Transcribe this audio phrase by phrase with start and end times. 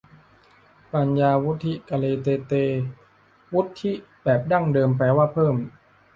[0.93, 2.53] ปัญญาวุฑฒิ กะเรเตเต
[3.53, 5.55] วุฑฒิ สะกดแบบดั้งเดิมแปลว่าเพิ่ม